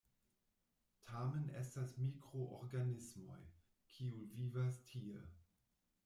[1.07, 3.37] Tamen estas mikroorganismoj,
[3.97, 5.21] kiu vivas tie.